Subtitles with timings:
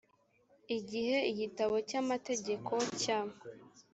[0.77, 3.19] igihe igitabo cy amategeko cya